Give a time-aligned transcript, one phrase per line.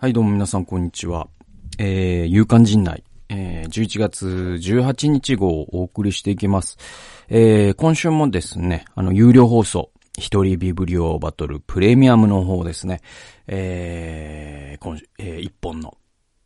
[0.00, 1.26] はい、どうも皆さん、こんにちは。
[1.76, 6.78] えー、夕刊ジンナイ、えー、11月18日号をお送りしていきます。
[7.28, 13.00] えー、今週もですね、あの、有料放送、一人ビブリオバトルプレミアムの方ですね、
[13.48, 15.98] えー、今、えー、一本の、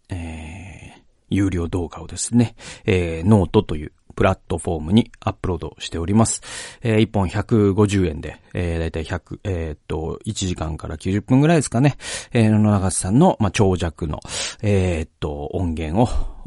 [0.09, 2.55] えー、有料動画をですね、
[2.87, 6.43] えー、ノートというプラットフォームにアップロードしております。
[6.83, 11.97] えー、1本150円で、えー、だいたい100、えー、っと、1時間から90分ぐらいですかね。
[12.33, 14.21] えー、野永さんの、まあ、長尺の、
[14.63, 16.01] えー、っと、音源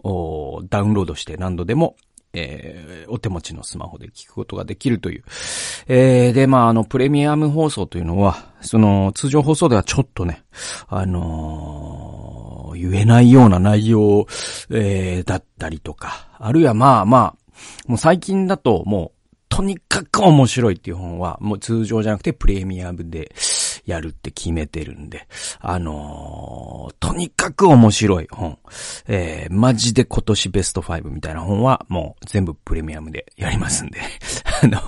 [0.04, 1.96] を、ダウンロードして何度でも
[2.36, 5.24] えー、お手持ちのスマホで聞くことができるという。
[5.88, 10.44] えー、で、まあ、あの、プレミアム放送というのは、その、通常放送ではちょっとね、
[10.88, 14.28] あのー、言えないような内容、
[14.70, 17.45] え、だったりとか、あるいはまあまあ、
[17.88, 19.16] もう最近だともう、
[19.50, 23.32] とにかく面白いっていう本は、もう通常じゃなくてプレミアムで
[23.86, 25.28] やるって決めてるんで、
[25.60, 28.58] あのー、とにかく面白い本、
[29.08, 34.00] えー、マジで今年ベスト5みたいな本はもう全部プレミアムでやりますんで、
[34.64, 34.80] あの、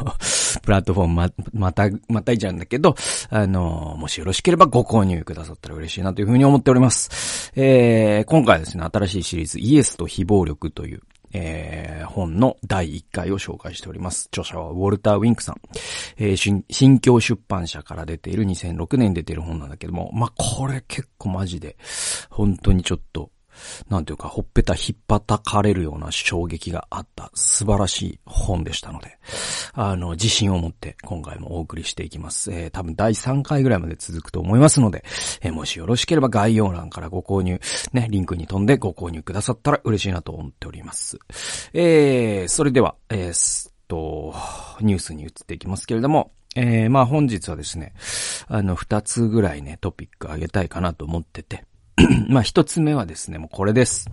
[0.63, 2.95] プラットフォームま、また、またいちゃうんだけど、
[3.29, 7.53] あのー、もしよろしければご購入くださったら嬉しいなというふうに思っております。
[7.55, 11.01] えー、今回ですね、新しいシリーズ、イエスと非暴力という、
[11.39, 14.27] えー、本の第1回を紹介しております。
[14.31, 15.61] 著者はウォルター・ウィンクさん。
[16.17, 21.77] えー、新京出版社から出ている2006年出ている本なんだけども、まあ、これ結構マジで、
[22.29, 23.29] 本当にちょっと、
[23.89, 29.17] なんていうか、ほっぺた引っ叩かれるような衝撃があった素晴らしい本でしたので、
[29.73, 32.51] あの、自信を持って今回もお送りしていきます。
[32.51, 35.03] えー、多分第3回ぐらいまで続くと思いますので、
[35.41, 37.59] えー、もしよろしければ概要欄からご購入、
[37.93, 41.19] ね、リンクに飛んでご購入くださったら嬉しいなと思っております。
[41.73, 44.33] えー、それでは、えー、っと、
[44.81, 47.93] ニュースに移っていきますけれども、えー、まあ本日はですね、
[48.47, 51.65] あの、二つぐらいね、トピックあげたいかなと思ってて、
[52.29, 54.09] まあ一つ目はですね、もうこれです。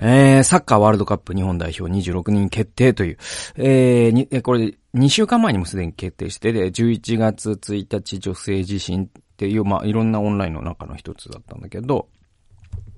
[0.00, 3.18] えー、サッカーワールドカップ日本代表26人決定という、
[3.56, 12.08] えー、に、これ2週間前にもすでに決定してで、11月1日女性自身っていう、まあいろんなオンラインの中の一つだったんだけど、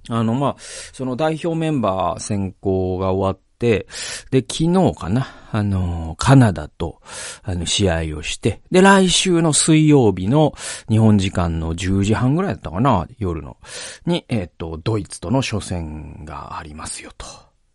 [0.09, 3.87] あの、まあ、その代表メンバー選考が終わって、
[4.31, 7.01] で、昨日かな、あの、カナダと、
[7.43, 10.55] あの、試合をして、で、来週の水曜日の
[10.89, 13.59] 日本時間の10時半ぐらいだったかな、夜の、
[14.07, 17.27] に、えっ、ー、と、ドイツとの初戦がありますよ、と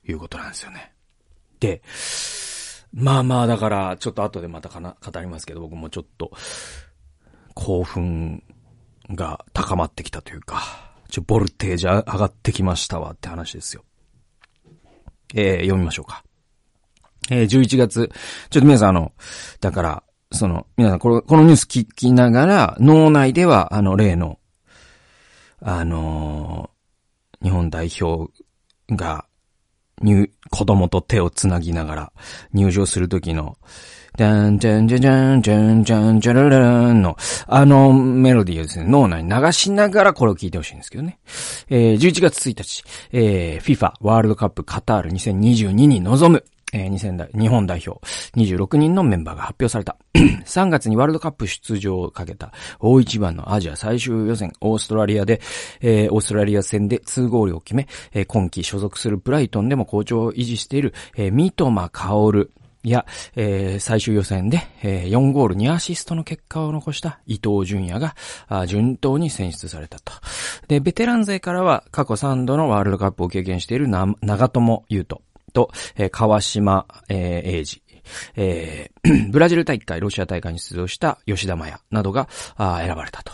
[0.07, 0.93] いうことなんですよね。
[1.59, 1.81] で、
[2.93, 6.31] まあまあ、だから、ちょっと後でまたかな、語りますけど、僕もちょっと、
[7.53, 8.43] 興奮
[9.11, 10.84] が高まってきたというか、
[11.15, 13.85] ちょ、ボルテージ上がってきましたわって話ですよ。
[15.33, 16.25] えー、読みましょうか。
[17.31, 18.11] えー、11月、
[18.49, 19.13] ちょっと皆さんあの、
[19.61, 20.03] だから、
[20.33, 24.39] その、皆さんこの、このニュース聞きながら、脳内では、あの、例の、
[25.61, 28.29] あのー、日本代表
[28.89, 29.25] が、
[30.01, 32.13] 入、子供と手をつなぎながら
[32.51, 33.57] 入場するときの、
[34.17, 37.17] ダン、ジャン、ジャン、ジャン、ジャン、ジャン、ジャララランの、
[37.47, 41.19] あのメロディーをですね、脳内に流しながらこれを聞いてほしいんですけどね。
[41.69, 47.99] えー、11月1日、えー、FIFA ワールドカップカタール2022に臨む、えー、2000代、日本代表、
[48.37, 49.97] 26人のメンバーが発表された。
[50.45, 55.41] 3月にワールドカップ出場をかけた大一番のアジア最終予選、オーストラリアで、
[55.81, 62.49] えー、オーストラリア戦で2ゴールを決め、えー、今季所属するブライトンでも好調を維持している、えー、三笘薫、
[62.89, 68.15] や、えー、最終予選で、えー、4ゴール2アシストの結果を残した伊藤淳也が、
[68.67, 70.13] 順当に選出されたと。
[70.67, 75.21] で、ベテラン勢からは過去3度のワールドカップを経験している長友優斗
[75.53, 77.81] と、えー、川島、えー、英二、
[78.35, 82.27] えー、 ブラジル大会、ロシア大会に出場した吉田麻也などが
[82.57, 83.33] 選ばれたと。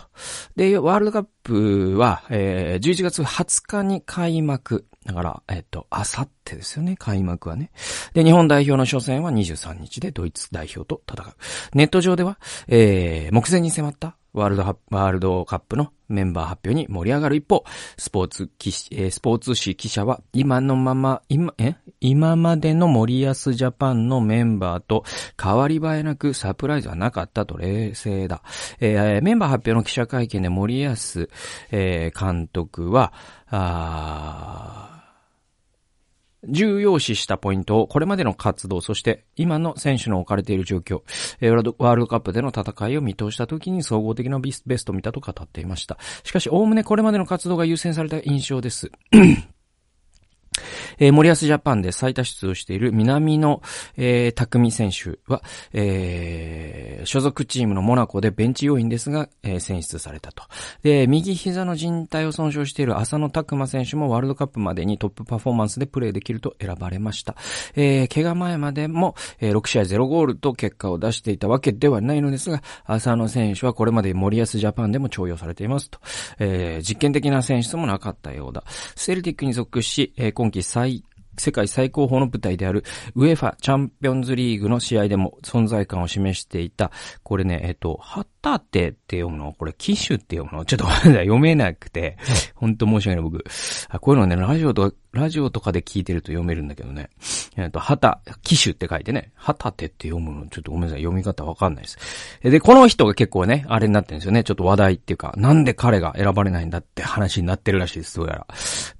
[0.55, 4.85] で、ワールドカップは、えー、11月20日に開幕。
[5.05, 7.71] だから、えっ、と、あさってですよね、開幕はね。
[8.13, 11.33] で、日本代表の初戦は23日でドイツ代表と戦う。
[11.73, 17.63] ネット上では、えー、目前に迫ったワールドワールドカップのメンバー発表に盛り上がる一方、
[17.97, 21.75] スポーツ記、えー、スポーツ紙記者は今のまま、今、え？
[22.01, 25.03] 今までの森保ジャパンのメンバーと
[25.41, 28.41] 変わり映えなくサプライズはなかったと冷静だ。
[28.79, 30.93] えー、メンバー発表の記者会見で森保、
[31.71, 33.13] えー、監督は、
[33.47, 34.90] あ
[36.47, 41.01] 重要視したポイントを、これまでの活動、そして今の選手の置かれている状況、
[41.77, 45.97] ワールドカップでの戦いを見通した時に総合的なベストを見たと語っていました。
[46.23, 48.91] しかし、おおむねこれまでの活動が優先された印象です。
[50.99, 53.61] えー、森保ジャパンで最多出場している南野、
[53.97, 55.41] えー、匠選手は、
[55.73, 60.43] えー、所属チームのモナコでベンチ要員ですが、えー、選出されたと。
[60.83, 67.35] で、右膝の靭帯を損傷している浅野拓磨選手もワールドカップまでにトップパフォーマンスでプレーできると選ばれました。
[67.75, 75.99] えー、怪我前までも、えー、6試合0ゴールと結果を出していたわけではないのですが、浅野選手はこれまで森保ジャパンでも重用されていますと。
[76.39, 78.63] えー、実験的な選出もなかったようだ。
[78.95, 81.03] セルティックに属し、えー、今季最
[81.37, 82.83] 世界最高峰の舞台である、
[83.15, 86.91] ウェファチャンピオンズリーグの試合でも存在感を示していた、
[87.23, 87.97] これね、えっと、
[88.41, 89.53] タテって読むの？
[89.53, 90.65] これ、機種って読むの？
[90.65, 92.17] ちょっと読めなくて、
[92.55, 93.43] ほんと申し訳ない僕。
[93.89, 97.09] あこういうのね、ラジオとラジオとかで聞いてると読めるんだけどね。
[97.57, 101.97] えっ、と、はた、機種って書いてね、はたてって読むの、ちょっとごめんなさい、読み方わかんないです。
[102.41, 104.45] で、この人が結構ね、あれになってるんですよね。
[104.45, 108.47] ちょっと話題っていうか、なんで彼が選ばれないんだって話になってるらしいです、どうやら。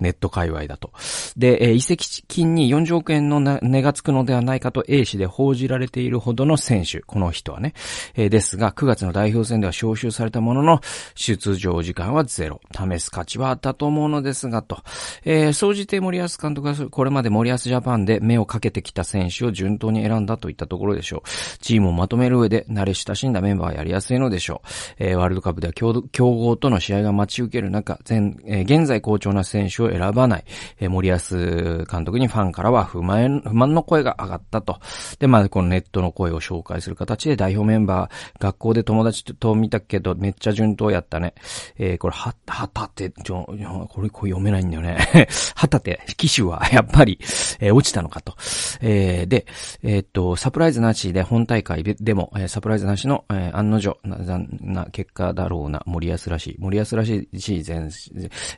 [0.02, 0.92] ネット界隈だと。
[1.38, 7.74] で、えー、移籍金に40億円の値がつくのではないかと A 氏で報じられているほどの選手、この人はね。
[8.16, 10.82] えー、ですが、9月の代表表戦では招集されたものの、
[11.16, 12.62] 出場時間はゼロ。
[12.72, 14.80] 試す価値はあったと思うのですが、と。
[15.26, 21.58] えー、総じて森保監督がこれまで森保ジャパンで目をかけてきた選手を順当に選んだといったところでしょう。
[21.60, 24.68] チームをまとめる上で慣れ親しんだメンバーはやりやすいのでしょう。
[25.00, 30.46] えー、ワールドカップでは強豪との試合が待ち受ける中、前えー、現在好調な選手を選ばない、
[30.80, 34.80] えー、森保監督にファンからは不満不満の声が上がったと。
[35.20, 41.34] で、まあ、このネットの声を紹介する形で代表メンバー、学校で友達ちょっと見たけど、めっちゃ順当やったね。
[41.78, 43.46] えー、これ、は、はたて、ちょ、
[43.90, 44.98] これ、これ読めないんだよね。
[45.56, 47.20] はたて、機種は やっぱり、
[47.60, 48.36] えー、落ちたのかと。
[48.82, 49.46] えー、で、
[49.84, 54.18] え、っと、サプライズなしで本大会ででも、えー、サプライズなしの、えー、案の定な、
[54.62, 56.56] な結果だろうな、森保らしい。
[56.60, 57.30] 森保らしい
[57.66, 57.90] 前、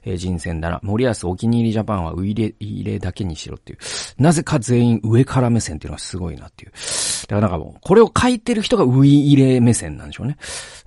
[0.04, 0.80] えー、人選だな。
[0.84, 3.80] 森保お気に入りジャパンはウイレ、入れだけにしろっていう。
[4.18, 6.72] なぜか全員上から目線っていうのはすごいなっていう。
[6.72, 10.38] だからなんかもう、これを書いてる人がウイ入れ目線なんでしょうね。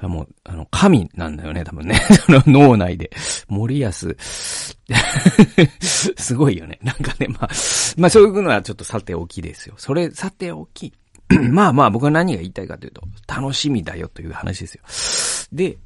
[0.03, 1.97] もう、あの、神なんだよね、多分ね。
[2.27, 3.11] その脳内で。
[3.49, 3.91] 森保、
[5.81, 6.79] すごいよね。
[6.83, 7.49] なんかね、まあ、
[7.97, 9.75] まあそういうのはちょっとさておきですよ。
[9.79, 10.93] それ、さておき。
[11.51, 14.83] まあまあ僕は何が言いたいかというと、楽しみだよという話ですよ。
[15.53, 15.79] で、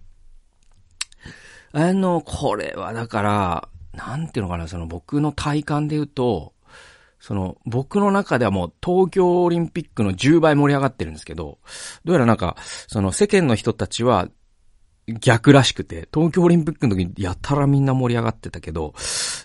[1.73, 6.53] あの、これはだから、なんていうのかな、その僕の体感で言うと、
[7.21, 11.59] その、僕の中ではもう東京オリンピックの10倍盛り上がってるんですけど、
[12.05, 12.57] どうやらなんか、
[12.89, 14.29] その世間の人たちは
[15.07, 18.95] 逆らしくて、東京オリンピックの時にやたらみんな盛り上がってたけど、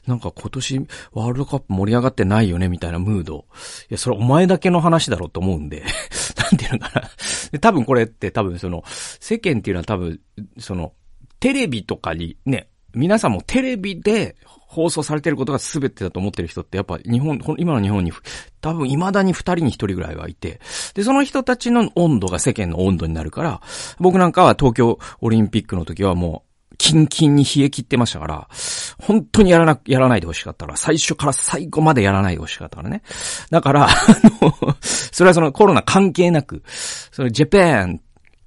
[0.07, 3.45] なんか今年ワールドカップ盛り上がってないよねみたいなムード。
[3.89, 5.83] いや、それお前だけの話だろうと思うんで、
[6.37, 7.09] なんていうのかな。
[7.51, 10.19] で、多分これって多分その、世間っていうのは多分、
[10.59, 10.93] その、
[11.39, 18.11] テレビとかにね、皆さんもテレビで放送されてることが全てだと思ってる人ってやっぱ日本、今の日本に
[18.61, 20.59] 多分未だに二人に一人ぐらいはいて、
[20.93, 23.61] で、その人たちの温度が世間の温度になるから、
[23.99, 28.47] 僕なんかは東京オリンピックの時はもう、キンキンに冷え切ってましたから、
[28.99, 33.01] 本当にやらな、やらないでほしかったら、最初から最後までやらないでほしかったからね。
[33.49, 33.89] だから、あ
[34.41, 36.63] の、それはそのコロナ関係なく、
[37.11, 38.01] そのジャパン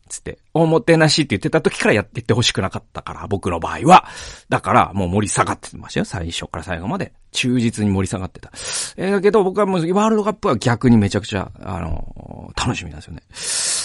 [0.08, 4.06] つって、おもてなしって言ってた時からやってってほしくなかったから、僕の場合は。
[4.48, 6.04] だから、もう盛り下がってましたよ。
[6.04, 7.12] 最初から最後まで。
[7.32, 8.50] 忠実に盛り下がってた。
[8.96, 13.22] えー、だけど僕はもうワールドカップは逆にめちゃくちゃ、あのー、楽しみなんですよね。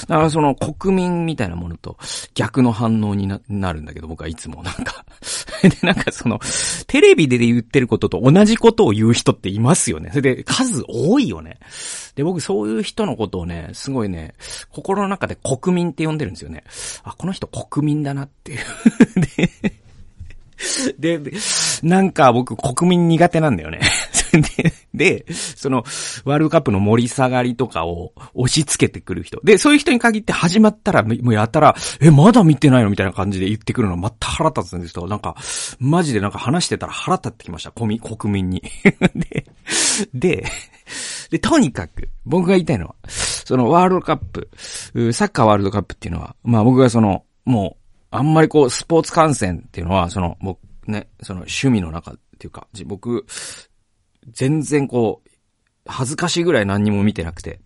[0.08, 1.98] だからその国民みたいなものと
[2.34, 5.06] 逆の反応になるんだけど、僕はいつもなんか
[5.64, 6.40] で、なんかその、
[6.88, 10.10] テレビで言ってることと同じことを言う人っていますよね。
[10.10, 11.58] それで数多いよね。
[12.16, 14.34] で、僕そういう人のことをね、すごいね、
[14.70, 16.64] 心の中で国民って呼んでるんですよね。
[17.04, 18.60] あ、この人国民だなっていう
[21.00, 21.32] でで、
[21.82, 23.80] なんか僕国民苦手なんだよね
[24.42, 24.74] で。
[24.94, 25.84] で、その、
[26.26, 29.40] ワールドカップの盛り下がりとかを押し付けてくる人。
[29.44, 32.90] で、そういう人に限って始まったら、もうやったら、え、まだ見てないの？
[32.90, 35.08] みたいな感じで言ってくるのまた腹立つんですよ。
[35.08, 35.36] なんか、
[35.80, 37.72] マジでなんか話してたら腹立ってきました。
[37.72, 38.64] 国民に。
[39.16, 39.46] で、
[40.14, 40.46] で、
[41.30, 44.50] で、とにかく、僕が言いたいのは、そのワールドカップ、
[45.14, 53.26] サッカーワールドカップっていうのは、まあ僕がその、もう、あんまりこう、スポーツ観戦っていうのは、その、僕、ね、その趣味の中っていうか、僕、
[54.32, 55.30] 全然こう、
[55.86, 57.60] 恥ずかしいぐらい何にも見てなくて。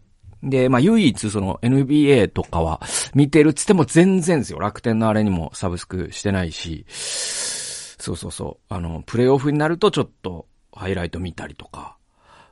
[0.43, 2.81] で、まあ唯一その NBA とかは
[3.13, 4.59] 見てるっつっても全然ですよ。
[4.59, 8.73] 楽天のあれにもサブスクしてないし、そうそうそう。
[8.73, 11.97] あの、プレイオフになるとちょっとハイライト見たりとか。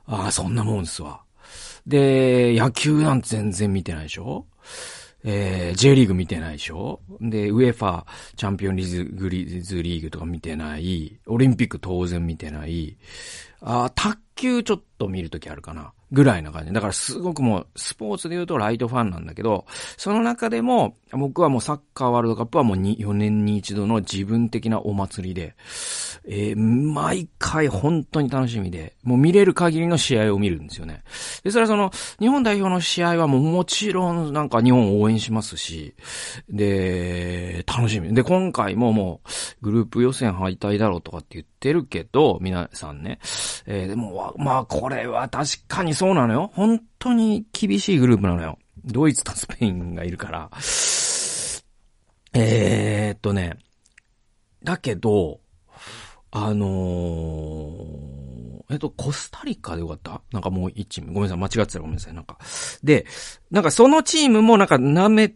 [0.06, 1.22] ああ、そんなもんですわ。
[1.86, 4.46] で、野球なんて全然見てないでしょ
[5.28, 11.18] えー、J リーグ見てないでしょで、ウェファーチャンピオンリズグリズリーグとか見てない。
[11.26, 12.96] オリンピック当然見てない。
[13.60, 15.92] あ卓球ちょっと見るときあるかな。
[16.12, 16.72] ぐらいな感じ。
[16.72, 25.54] だからすごくもう、スポーツで言うとライトファンなんだけど、その中でも、僕はもうサッカーワールドカップはもう4年に一度の自分的なお祭りで、
[26.28, 31.02] えー、毎回本当に楽しみで、もう見れる限りの試合を見るんですよね。
[31.42, 35.94] で、それはその、日本代表の試合はもうもちろんなんか日本を応援しますし、
[36.48, 38.12] で、楽しみ。
[38.14, 43.18] で、今回ももう、グループ予選敗退だろうとかって言ってるけど、皆さんね。
[43.66, 46.50] えー、でも、まあ、これは確かにそうなのよ。
[46.54, 48.58] 本当に厳しいグループなのよ。
[48.84, 50.50] ドイツとスペインがいるから。
[52.32, 53.58] えー、っとね。
[54.62, 55.40] だけど、
[56.30, 60.20] あのー、えっと、コスタリカでよかった？
[60.32, 61.12] なんかもう一チーム。
[61.12, 62.14] ごめんなさい、間違ってたらごめんなさい。
[62.14, 62.38] なんか。
[62.82, 63.06] で、
[63.50, 65.34] なんかそのチームもなんか舐め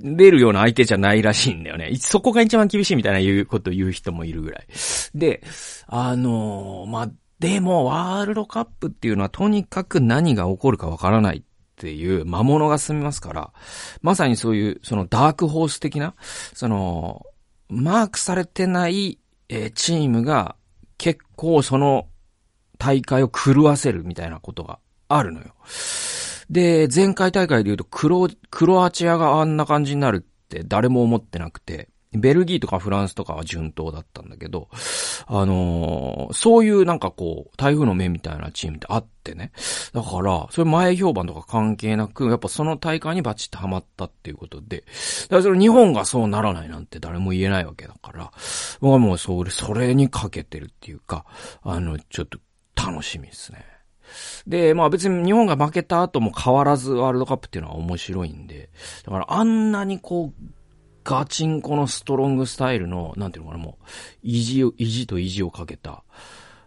[0.00, 1.92] れるような相手じゃないらしいんだよね。
[1.96, 4.66] そこが一番厳しいみたいな言うこと言う人もいるぐらい。
[5.14, 5.42] で、
[5.86, 11.42] あのー、まあ、でも、ワールドカップっていうのはとにかく何が起こるかわからないっ
[11.76, 13.52] ていう魔物が進みますから、
[14.02, 16.14] まさにそういう、そのダークホース的な、
[16.54, 17.24] その、
[17.68, 19.18] マークされてない、
[19.48, 20.56] えー、チームが
[20.96, 22.08] 結構その
[22.78, 24.78] 大会を狂わせるみたいなことが
[25.08, 25.54] あるのよ。
[26.50, 34.68] で、前回大会で言うとクロ、クロアチアがあんな感じになるって誰も思ってなくて、ベルギーとかフランスとかは順当だったんだけど、
[35.26, 39.52] あのー、そういうなんかこう、台風の目みたいなチームってあってね。
[39.92, 44.84] だから、それ前評判とか関係なく、やっぱその大会にバチッとハマったっていうことで、
[45.24, 48.32] だからそれ日本がそうならないなんて誰も言えないわけだから、
[48.80, 51.26] 僕はもうそれ、それにかけてるっていうか、
[51.62, 52.38] あの、ちょっと
[52.74, 53.64] 楽しみですね。
[54.46, 58.70] で、まあ別に日本が負けた後も変わらずワールドカップっていうのは面白いんで、
[59.04, 60.57] だからあんなにこう、
[61.08, 63.84] ガチンコのストロングスタイルの、なんていうのかな、もう、
[64.22, 66.04] 意地を、意地と意地をかけた。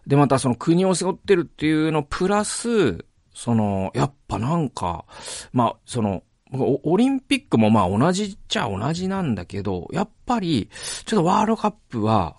[0.04, 5.04] で、またその国を背負ってるっていうのプラス、その、やっぱなんか、
[5.52, 10.68] まあ、その、オリンピックもまあ同じっちゃ同じなんだけど、やっぱり、
[11.06, 12.34] ちょっとワールドカップは、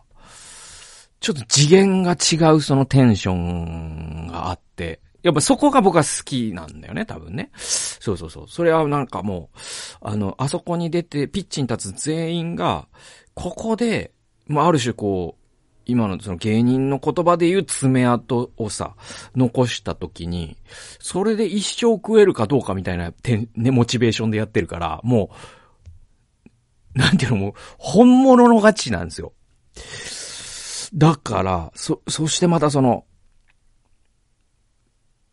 [1.22, 7.50] ちょっと次元が違うそのテンションがあって、やっぱそこが僕は好きなんだよね、多分ね。
[7.56, 8.48] そうそうそう。
[8.48, 9.58] それはなんかもう、
[10.02, 12.88] あの、あそこに出て、ピッチに立つ全員が、
[13.34, 14.12] ここで、
[14.48, 15.44] まあ、ある種こう、
[15.86, 18.96] 今のその芸人の言葉で言う爪痕をさ、
[19.36, 20.58] 残した時に、
[21.00, 23.14] それで一生食えるかどうかみたいな、
[23.56, 25.30] ね、モチベーションでやってるから、も
[26.96, 29.34] う、なんていうのもう、本物のガチなんですよ。
[30.94, 33.06] だから、そ、そしてまたその、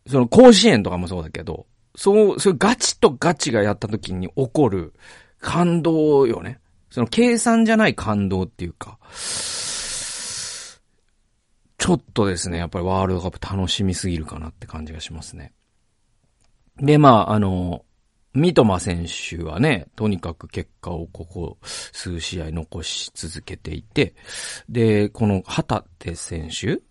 [0.07, 4.93] その甲子園とかもそうだけど、そう、そうガチとガチがやった時に起こる
[5.39, 6.59] 感動よね。
[6.89, 8.97] その計算じゃない感動っていうか、
[11.77, 15.53] ちょっとですね、やっぱりワールドカップ楽しみすぎるかなって感じがしますね。
[16.77, 17.85] で、まあ、あの、
[18.33, 19.07] 三笘選
[19.39, 24.15] 手はね、とにかく結果をここ数試合残し続けていて、
[24.69, 26.81] で、この旗手選手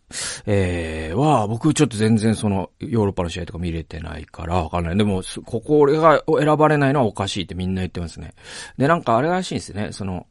[0.46, 4.96] えー、は、僕ちょっと全然その、ヨーロッパの試合とか見れてないからわかんない。
[4.96, 8.34] でも、ここ俺が選ばれないのはおかしいってみんな言ってますね。
[8.76, 9.92] で、なんかあれらしいんですね。
[9.92, 10.26] その、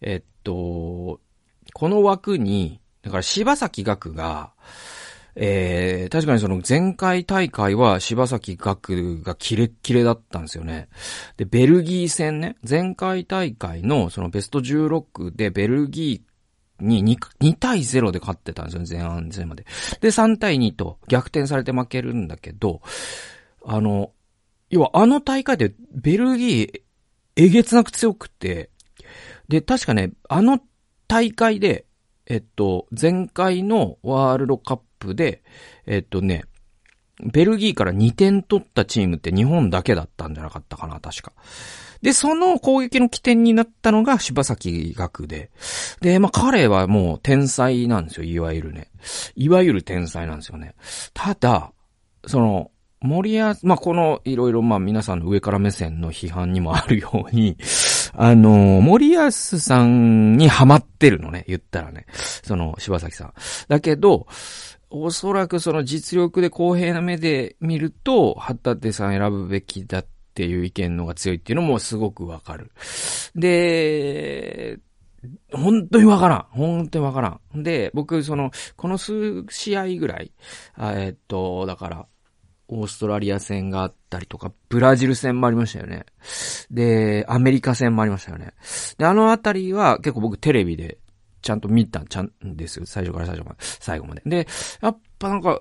[0.00, 1.20] えっと、
[1.72, 4.52] この枠に、だから柴崎学が、
[5.36, 10.88] えー、確かにその前回大会は柴崎学がキレッキレだったんですよね。
[11.36, 16.29] で、ベルギー戦ね、前回大会のそのベスト16でベルギー
[16.80, 19.64] に 2, 2対0で勝ってたんですよ、前半戦まで。
[20.00, 22.80] で、3対2と逆転されて負けるんだけど、
[23.64, 24.12] あの、
[24.70, 26.82] 要はあの大会でベルギー、
[27.36, 28.70] えげつなく強くて、
[29.48, 30.60] で、確かね、あの
[31.08, 31.86] 大会で、
[32.26, 35.42] えっと、前回のワールドカップで、
[35.86, 36.44] えっとね、
[37.24, 41.32] ベルギーから2点取ったチームって日本だけだったんじゃなかったかな、確か。
[42.02, 45.50] で、その攻撃の起点になったのが柴崎学で。
[46.00, 48.88] で、まあ彼はもう天才なんですよ、いわゆるね。
[49.36, 50.74] いわゆる天才なんですよね。
[51.12, 51.72] ただ、
[52.26, 52.70] その、
[53.02, 57.56] 森保、まあこのいろいろま皆さんの上から目線の批判にもあるように、
[58.14, 62.06] あの、森保さんにハマってるのね、言ったらね。
[62.12, 63.32] その柴崎さん。
[63.68, 64.26] だけど、
[64.90, 72.70] おそらくその実力で公平な目で見ると、旗手さん選ぶべきだっっていう意見のが強いっていうのもすごくわかる。
[73.34, 74.78] で、
[75.52, 76.46] 本当にわからん。
[76.50, 77.62] 本当にわからん。
[77.62, 80.32] で、僕、その、この数試合ぐらい、
[80.78, 82.06] えっと、だから、
[82.68, 86.06] オーストラリア戦があったりとか、ブラジル戦もありましたよね。
[86.70, 88.54] で、アメリカ戦もありましたよね。
[88.96, 90.98] で、あのあたりは結構僕テレビで
[91.42, 92.86] ちゃんと見たちゃんですよ。
[92.86, 94.22] 最初から最初まで、最後まで。
[94.24, 94.46] で、
[94.80, 95.60] やっぱなんか、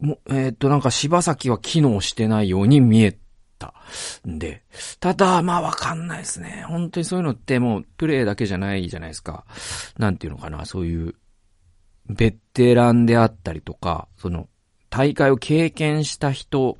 [0.00, 3.16] もえー、っと、なんか柴崎は機能してないように見え
[3.60, 3.74] た。
[4.26, 4.64] んで。
[4.98, 6.64] ただ、まあわかんないですね。
[6.66, 9.44] 本当にそういうのってもうプレイだけじゃないじゃないですか。
[9.98, 11.14] なんていうのかな、そういう、
[12.08, 14.48] ベテランであったりとか、その、
[14.88, 16.76] 大会を経験した人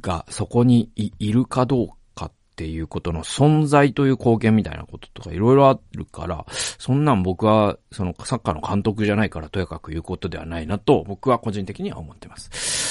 [0.00, 6.46] がそこにいるかどうかっていうことの存在という貢献みたいなこととかいろいろあるから、
[6.78, 12.89] そんなん僕はそのサッカーの監督じゃないからとやかく言うことではないなと僕は個人的には思ってます。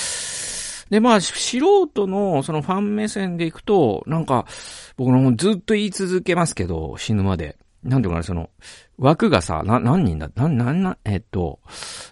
[0.90, 4.46] で、まあ、素人のそのファン目線でいくと、なんか、
[4.98, 7.58] 僕のずっと言い続けますけど、死ぬまで。
[7.84, 8.50] なんていうかな、その、
[8.98, 11.60] 枠がさ、な、何人だ、な、な、な、えっと、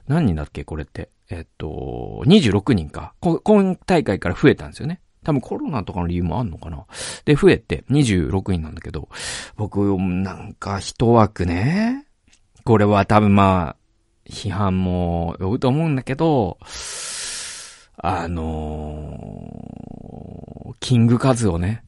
[0.08, 1.10] 何人だっけ、これって。
[1.30, 3.14] えっと、26人か。
[3.20, 5.02] 今大会から増えたんですよね。
[5.24, 6.86] 多分コロナとかの理由もあんのかな。
[7.26, 9.10] で、増えて26人なんだけど、
[9.58, 12.06] 僕、なんか一枠ね。
[12.64, 13.76] これは多分まあ、
[14.30, 16.58] 批判も呼ぶと思うんだけど、
[17.98, 21.84] あのー、キングカズをね、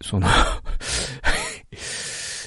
[0.00, 0.28] その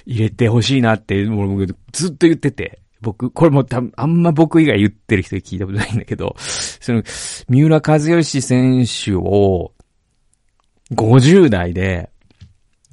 [0.05, 7.03] 入れてほしいなって、僕ずっと言ってて、僕、これもたあんま僕以外言ってる人聞いたことないんだけど、その、
[7.47, 9.73] 三浦和義選手を、
[10.91, 12.09] 50代で、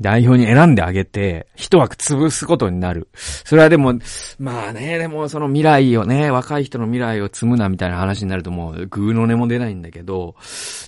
[0.00, 3.09] 代表に選んであげて、一枠潰すことになる。
[3.15, 3.95] それはでも、
[4.38, 10.37] まあね、でもその未来をね、若い人の未来を積むなみたいな話になるともう、ぐーの音も出ないんだけど、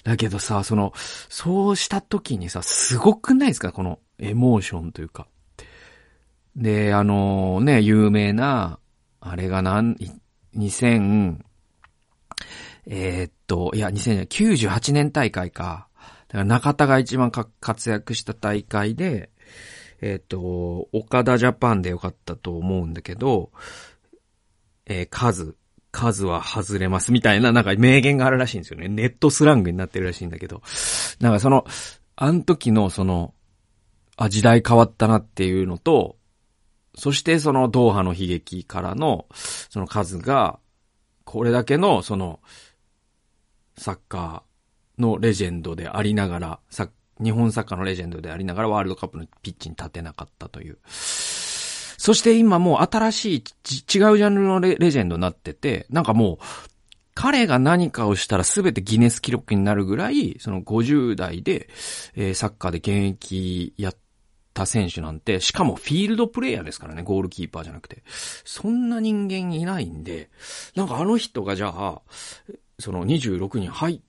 [0.05, 0.93] だけどさ、その、
[1.29, 3.73] そうした時にさ、すごくないですか？
[3.73, 5.27] この、エモーションというか。
[6.55, 8.79] で、あのね、有名な、
[9.21, 9.97] あれがなん、
[10.57, 11.39] 2000、
[12.87, 15.88] えー、っと、いや、2098年大会か。
[16.29, 19.31] だから中田が一番活躍した大会で、
[20.01, 23.51] えー、っと、岡田ジャパンでよかったと思うんだけど、
[24.87, 25.57] えー、数、
[25.91, 28.89] 数は外れますみたいな、なんか名言があるらしいんですよね。
[28.89, 30.63] ネットスラングになってるらしいんだけど。
[31.21, 31.67] なんかその、
[32.15, 33.35] あの時のその、
[34.17, 36.17] あ、時代変わったなっていうのと、
[36.95, 40.59] そしてそのドーハの悲劇からの、その数が、
[41.25, 42.41] これだけの、その、
[43.77, 44.48] サッカー
[44.99, 46.61] のレジェンドでありながら、
[47.23, 50.79] 日本サッカーのレジェンドでありながらワールドカップのピッチに立てなかったという。
[50.89, 56.39] そして今もう新しい違うジャンルのレジェンドになってて、なんかもう、
[57.15, 61.69] 彼が何かをしたら全てギネス記録になるぐらい、その50代で、
[62.15, 63.97] えー、サッカーで現役やっ
[64.55, 68.05] た選手なんて、しかもフィールドプレイヤーですからね、ゴールキーパーじゃなくて。
[68.45, 70.31] そんな人間いないんで、
[70.77, 72.03] なんかあの人がじゃあ、
[72.79, 74.01] その26人入っ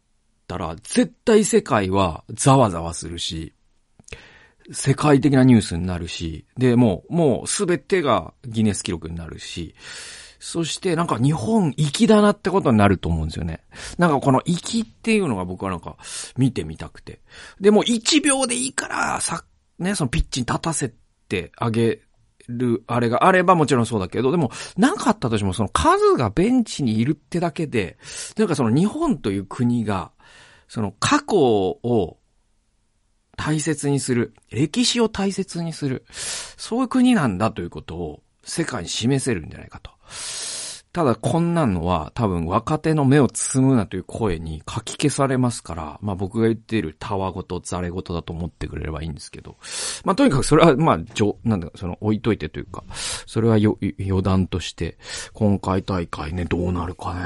[0.50, 3.54] たら、絶対世界はざわざわするし、
[4.72, 9.76] 世界的なニュースになるし、で、もう、もうすべてがギネス記録になるし、
[10.40, 13.62] そしてなんか日本粋だなってことになると思うんですよね。
[13.98, 15.98] なんかこの粋っていうのが僕はなんか
[16.38, 17.20] 見てみたくて。
[17.60, 19.44] でも1秒でいいからサッ
[19.80, 20.94] ね、そのピッチに立たせ
[21.28, 22.02] てあげ
[22.50, 27.98] る、あれがあればもちろんそうだけど、でも、なかったとしてもその数がベンチにいるってだけで、
[28.36, 30.12] というかその日本という国が、
[30.68, 32.18] その過去を
[33.38, 39.92] 大切にする、歴史を大切にする、そういう国なんだということを世界に示せるんじゃないかと。
[41.00, 49.56] ただこんなのは多分若手の目を包むなという声に書き消されますから、まあ僕が言っているたわごとざれごとだと思ってくれればいいんですけど、
[50.04, 54.98] まあとにかくそれはまあ、じょ、なんだその置いといてというか、それはよ、余談として、
[55.32, 57.22] 今回大会ね、どうなるかね。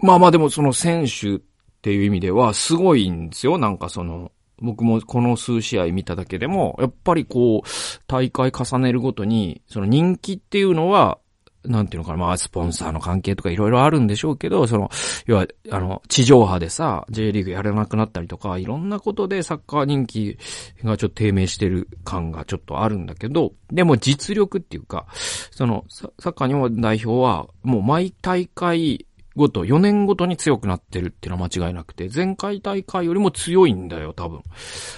[0.00, 1.40] まあまあでもその選手っ
[1.80, 3.56] ていう意味ではすごいんですよ。
[3.56, 7.68] なんかその、僕もこの数試合見ただけでも、やっぱりこう、
[8.06, 11.16] 大会重ねるごとに、その人気っていうのは、
[11.64, 14.90] なんていうのかな、まあ、スポンサーの関係とかいろいろあるんでしょうけど、その、
[15.26, 20.38] 要は、あの、地上波でさ、J リーグやれなくなったりとか、いろんなことでサッカー人気
[20.82, 25.06] がちょっと低迷してる感がちょっとあるんだけど、でも実力っていうか、
[25.50, 34.42] その、サッカー日本代表は、もう毎大会ごと、4年ごとに強くなってるっていうのは間違いなくて、前回大会よりも強いんだよ、多分。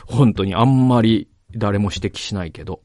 [0.06, 2.80] 本当にあんまり誰も指摘しないけど。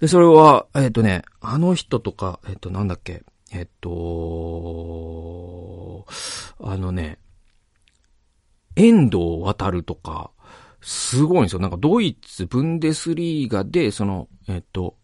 [0.00, 3.94] で、それは、えっ、ー、とね、あの人とか、えっ、ー、と、なんだっけ、えっ、ー、と、
[6.60, 7.18] あのね、
[8.76, 10.30] 遠藤渡るとか、
[10.80, 11.60] すごいんですよ。
[11.60, 14.96] なんかドイツ、ブンデスリーガで、その、えっ、と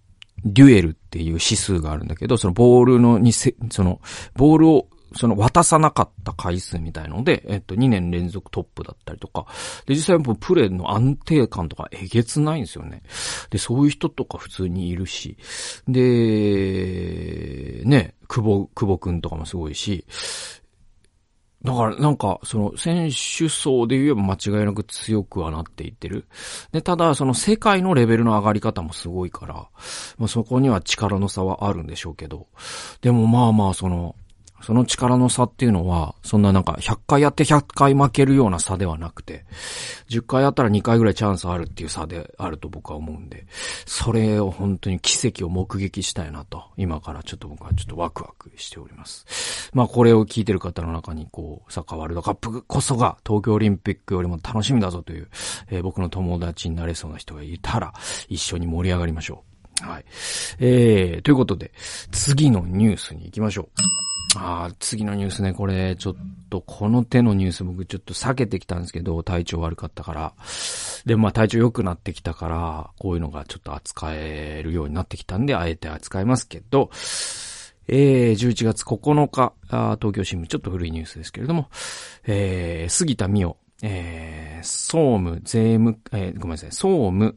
[0.44, 4.00] デュエルっていう指数があるんだけど、そのボールのにせ、その、
[4.34, 9.46] ボールをその渡さなかった回数みたいので、えっと、2年連続トップだったりとか、
[9.86, 13.02] で、実際もプレーの安定感とかえげつないんですよね。
[13.50, 15.36] で、そういう人とか普通にいるし、
[15.88, 20.06] で、ね、久保、久保くんとかもすごいし、
[21.62, 26.24] だからなんか、その選手層で言えば間違いなく強くはなっていってる。
[26.72, 29.68] で、ただその世界のレベルの上がり方もすごいから、
[30.16, 32.46] まあそこには力の差はあるんでしょうけど、
[33.02, 34.16] でもまあまあその、
[34.62, 39.44] その力の差っていうのは、そんななんか100回やって100回負けるような差ではなくて、
[40.08, 43.46] 10回やったら2回ぐらいチャンスあるっていう差であると僕は思うんで、
[43.86, 49.70] それを本当に奇跡を目撃したいなと、今からちょっと僕はちょっとワクワクしております。
[49.72, 55.28] まあこれを聞いてる方の中に、こう、サッカーワールドカップこそが東京オリンピックよりも楽しみだぞという、
[55.70, 57.92] えー、僕の友達になれそうな人がいたら、
[58.28, 59.50] 一緒に盛り上がりましょう。
[59.88, 60.04] はい。
[60.58, 61.72] えー、ということで、
[62.12, 63.99] 次のニュースに行きましょう。
[64.36, 66.14] ああ、次のニュースね、これ、ちょっ
[66.50, 70.32] と、この手のニュース僕ちょっと避けてきたんですけど、体調悪かったから。
[71.06, 76.90] で、まあ体調良くなってきたから、こういうのがちょっと扱えるようになってきたんで、あえて扱いますけど、
[77.88, 81.68] えー、11月9日あ、東京新聞、ちょっと古いニュースですけれども、
[82.24, 87.36] えー、杉田美代、えー、総務、税務、えー、ごめんなさい、総務、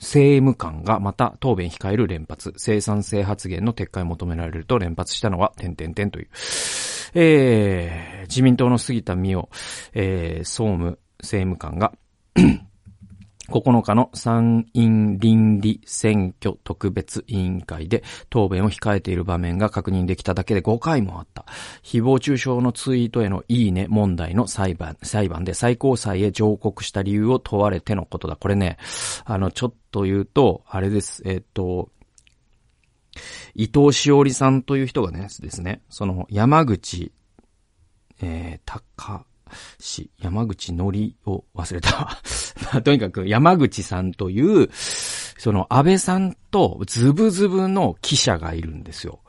[0.00, 6.28] 政務官がまた答弁控える連発、生産性発言の撤回求められると連発したのは、点々点という。
[7.14, 9.48] えー、自民党の杉田美代、
[9.94, 11.92] えー、総務政務官が
[13.50, 21.44] 9日の参院倫理選挙特別委員会で答弁を控えている場面が確認できただけで5回もあった。
[21.82, 28.36] 誹謗中傷のツイートへのいいね問題の裁判、裁判で最高裁へ上告した理由を問われてのことだ。
[28.36, 28.78] これね、
[29.24, 31.22] あの、ちょっというと、あれです。
[31.24, 31.90] えっと、
[33.54, 37.12] 伊藤しおりさんという人がね、ですね、その山口、
[38.22, 39.24] えー、高、
[39.78, 42.20] し、山口のりを忘れた。
[42.82, 49.20] とにかく山口さんという、その安倍さんとズブズブの記者がいるんですよ。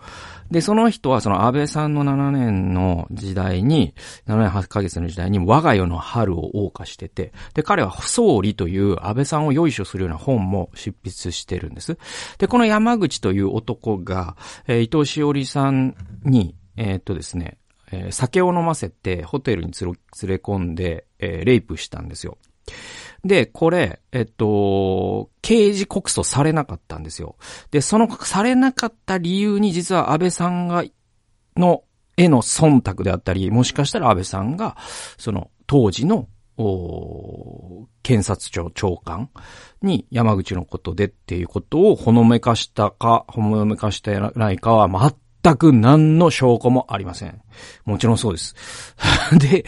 [0.52, 3.94] で、その人はその安倍さんの7年の時代に、
[4.28, 11.98] 7年8ヶ月の時代に我が世の春を謳歌してて、で、彼は総理という安倍さんをよいしょするような本も執筆してるんです。
[12.38, 14.36] で、この山口という男が、
[14.68, 17.58] えー、伊藤しおりさんに、えー、っとですね、
[17.92, 22.38] えー、酒を飲ませてホテルに連れ込んで、えー、レイプしたんですよ。
[23.24, 27.36] で、これ、えっと、刑事告訴されなかったんですよ。
[27.70, 30.84] で、そのされなかった理由に実は安倍さんが、
[31.56, 31.84] の、
[32.18, 34.76] への忖度であったり、もしかしたら安倍さんが、
[35.18, 36.28] その、当時の、
[38.04, 39.30] 検察庁長官
[39.82, 44.88] に山口のことでっていうことをほのめかしたか、ほのめかしてないかは
[45.44, 47.42] 全く何の証拠もありません。
[47.86, 48.56] もちろんそうです。
[49.38, 49.66] で、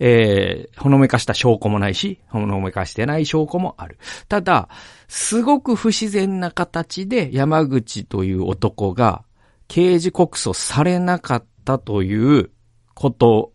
[0.00, 3.98] えー、ほのめかした証拠もないし、ほのめかしてない証拠もある。
[4.28, 4.68] ただ、
[5.08, 9.22] すごく不自然な形で山口という男が
[9.66, 12.50] 刑事告訴されなかったという
[12.94, 13.52] こと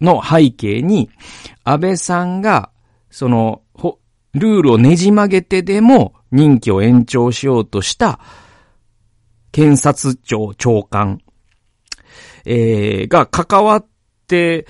[0.00, 1.10] の背景に、
[1.64, 2.70] 安倍さんが、
[3.10, 3.62] その、
[4.32, 8.18] ルールをねじ曲げてでも任期を延長しようとした
[9.54, 11.20] 検察庁長官、
[12.44, 13.86] えー、が関わっ
[14.26, 14.66] て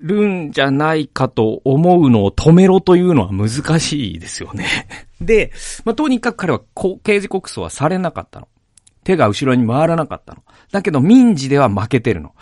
[0.00, 4.88] るんじゃないかと思うのを止めろというのは難しいですよね。
[5.20, 5.52] で、
[5.84, 6.62] まあ、とにかく彼は
[7.02, 8.48] 刑事告訴はされなかったの。
[9.04, 10.42] 手が後ろに回らなかったの。
[10.72, 12.34] だけど民事では負けてるの。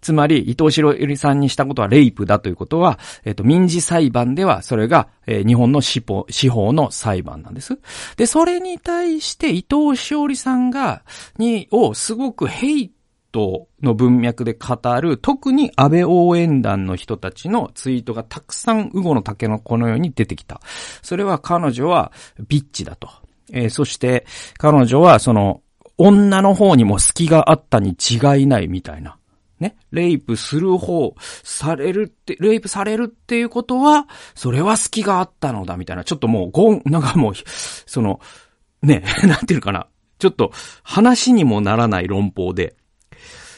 [0.00, 7.78] つまり、伊藤博頼さんにしたことはレイプだということは、えっ、と、民事裁判では、それが、えー、日本の司法、司法の裁判なんです。
[8.16, 11.02] で、それに対して、伊藤しおりさんが、
[11.38, 12.92] に、を、すごくヘイ
[13.32, 20.60] トの文脈で語る、特に安倍応援団の人たちのツイートがたくさん、ウゴの竹の子のように出てきた。
[21.02, 22.12] それは彼女は、
[22.48, 23.08] ビッチだと。
[23.52, 24.26] えー、そして、
[24.58, 25.62] 彼女は、その、
[25.98, 29.17] 女の方にも隙があったに違いないみたいな。
[29.60, 36.04] ね、レイプする方、されるって、レイプされるっていうことは、それは隙があったのだ、みたいな。
[36.04, 38.20] ちょっともう、ゴン、なんかもう、その、
[38.82, 39.88] ね、 なんていうかな。
[40.18, 42.76] ちょっと、話にもならない論法で、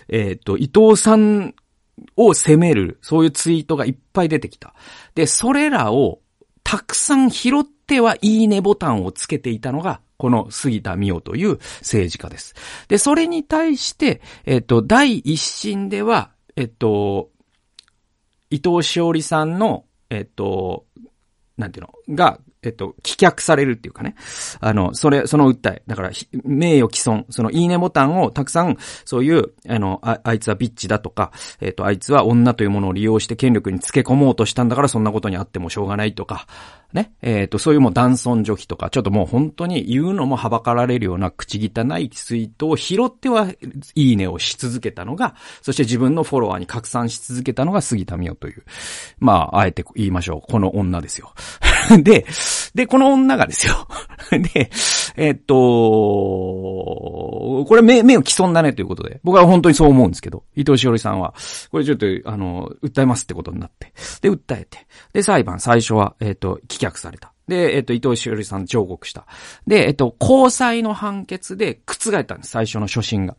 [0.09, 1.55] えっ、ー、と、伊藤さん
[2.17, 4.75] を責める、そういうツイートがいっぱい出てきた。
[5.15, 6.21] で、それらを、
[6.63, 12.55] たくさん拾ってはいいねボタンをつけていたのが、この杉田美代という政治家です。
[12.89, 17.31] で、それに対して、えっと、第一審では、えっと、
[18.51, 20.85] 伊藤しおりさんの、えっと、
[21.57, 24.15] なんていうの、が、えっと、棄却されるっていうかね。
[24.61, 25.83] あの、それ、その訴え。
[25.87, 26.11] だから、
[26.45, 27.25] 名誉毀損。
[27.31, 36.47] その、いいねボタンをたくさん、そういう、あの、ああいつはビッチだとか、えっと、あいつは女というものを利用して権力につけ込もうとしたんだから、そんなことにあってもしょうがないとか、
[36.93, 37.13] ね。
[37.23, 43.49] えっ、と、そういうもう男尊女卑とか、ちょっともう本当に言うのもはばかられるような口汚いツイートを拾っては、
[43.95, 48.65] いいねをし続けたのが、そして自分のフォロワーに拡散し続けたのが杉田美代という。
[49.19, 50.51] まあ、あえて言いましょう。
[50.51, 51.33] この女ですよ。
[52.03, 52.27] で、
[52.75, 53.87] で、この女がですよ。
[54.55, 54.71] で、
[55.17, 61.35] えっと、これ目、目を既存だねということで、僕は本当にそう思うんですけど、伊藤しおりさんは、
[61.71, 67.33] これちょっと、あの、訴えますってことになって、で、訴えて、で、裁判最初は、えっと、棄却された。
[67.47, 69.27] で、えっと、伊藤しおりさん上告した。
[69.67, 73.37] で、えっと、高裁の判決で覆ったんです、最初の初審が。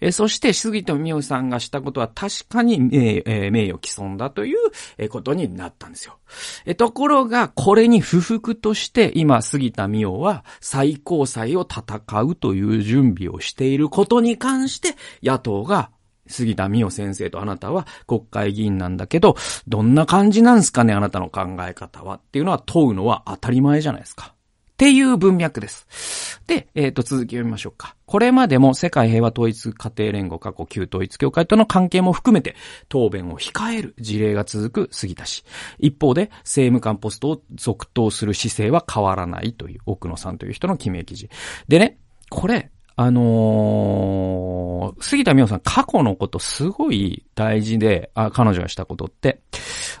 [0.00, 4.56] えそして、杉戸美代さんがしたことは確かに、えー、名誉毀損だという、
[4.98, 6.18] えことになったんですよ。
[6.64, 15.90] えところが、これに不服として、今、杉田美代は最高裁を戦うという準備をしていることに関して、野党が
[16.30, 19.36] 杉田美代先生とあなたは国会議員なんだけど、
[19.68, 24.34] どんな感じなんすかねあなたの考え方はっていうのは問うのは当たり前じゃないですか。
[24.34, 26.40] っていう文脈です。
[26.46, 27.96] で、えっ、ー、と、続き読みましょうか。
[28.06, 32.56] これまでも世界平和統一家庭連合過去旧統一協会との関係も含めて
[32.88, 35.44] 答弁を控える事例が続く杉田氏。
[35.80, 41.28] 一方で政務官ポストを続投する姿勢は変わらないという奥野さんという人の記名記事。
[41.68, 41.98] でね、
[42.30, 42.70] これ、
[43.02, 49.40] あのー、杉田美穂さん過去のことすごい大事で、あ、彼女がしたことって、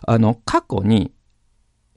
[0.06, 1.10] あの、過去に、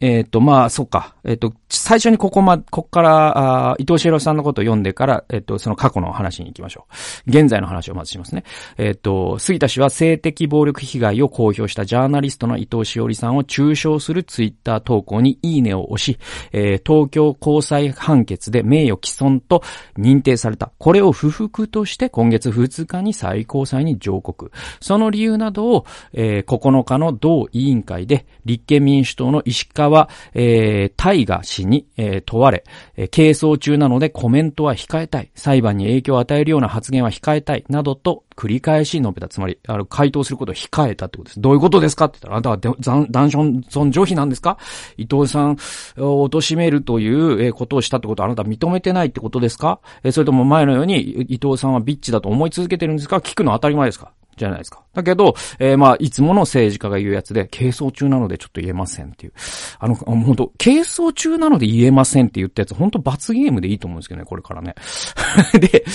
[0.04, 1.16] えっ、ー、と、まあ、そっか。
[1.24, 6.88] えっ、ー、と、最初にここま、こっから、あ伊藤博さんのことを読んでから、えっ、ー、と、その過去の話に行きましょ
[7.26, 7.30] う。
[7.30, 8.44] 現在の話をまずしますね。
[8.78, 16.20] えっ、と、杉田氏は性的暴力被害を公表したジャーナリストの伊藤しおりさんを中傷するツイッター投稿にいいねを押し、
[16.52, 19.63] え東京高裁判決で名誉毀損と
[19.98, 20.74] 認定された。
[20.80, 24.52] これを不服として今月2日に最高裁に上告。
[24.82, 32.66] その理由などを、え9日の同委員会で立憲民主党の石川は、えー、タイガ氏に、えー、問われ、
[32.98, 35.32] えー、係争中なのでコメントは控えたい。
[35.36, 37.64] 裁判に影響を与えるような発言は控えたい。
[37.70, 39.28] などと繰り返し述べた。
[39.30, 41.42] つまり、あの、回答することを控えたってことです。
[41.42, 43.32] どういうことですかって言ったら、あなたは男
[43.70, 44.58] 尊女卑なんですか？
[44.98, 45.52] 伊藤さん
[45.98, 49.80] を貶めるということをしたってことはあなたは認めてないってことですか？
[50.12, 53.18] それとも前のように伊藤さんはビッチだと思い続けてるんですか？
[53.18, 54.12] 聞くの当たり前ですか？
[54.36, 54.84] じゃないですか。
[54.93, 59.34] だけど、えー、まあ、いつもの政治家が言うやつで、軽装中なのでちょっと言えませんっていう。
[59.80, 64.76] あの、本当軽装中なので言えませんって言ったやつ、本当罰ゲームでいいと思うんですけどね、これからね。
[65.60, 65.86] で、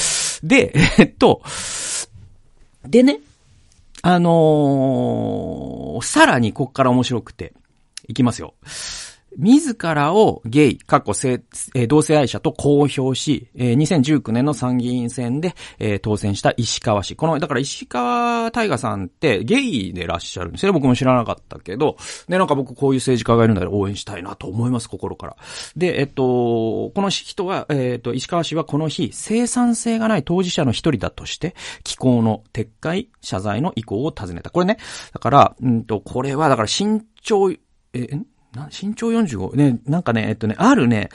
[0.42, 1.42] で、えっと、
[2.86, 3.20] でね、
[4.02, 7.52] あのー、さらにこっから面白くて、
[8.08, 8.54] いきますよ。
[9.38, 11.40] 自らをゲイ、過去性、
[11.88, 15.54] 同性愛者と公表し、え、2019年の参議院選で、
[16.02, 17.14] 当選した石川氏。
[17.14, 20.72] この、だから石川大河さんってゲイでいらっしゃるんですよ。
[20.72, 21.96] 僕も知らなかったけど、
[22.28, 25.36] で、なんか僕こういう政治家がいるんだら応援したいなと思います、心から。
[25.76, 34.50] で、えっと、この人は、えっと、石川氏はこの日、生産性がない当事者の一人だとして、機構の撤回、謝罪の意向を尋ねた。
[34.50, 34.78] これね、
[35.12, 37.56] だから、うんと、これは、だから身長、え、
[38.00, 38.26] ん？
[38.58, 41.10] な、身長45、ね、なんかね、えっとね、あるね、